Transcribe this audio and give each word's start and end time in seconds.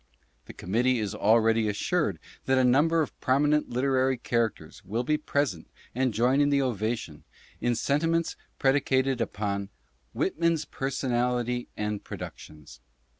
The 0.45 0.53
Committee 0.53 0.97
is 0.97 1.13
already 1.13 1.69
assured 1.69 2.17
that 2.45 2.57
a 2.57 2.63
number 2.63 3.03
of 3.03 3.19
prominent 3.21 3.69
Literary 3.69 4.17
characters 4.17 4.83
will 4.83 5.03
be 5.03 5.15
present 5.15 5.69
and 5.93 6.11
join 6.11 6.41
in 6.41 6.49
the 6.49 6.59
ovation, 6.59 7.23
in 7.59 7.75
sentiments 7.75 8.35
predicated 8.57 9.21
upon 9.21 9.69
WHITMAN'S 10.13 10.65
PERSONALITY 10.65 11.67
AND 11.77 12.03
PRODUCTIONS. 12.03 12.79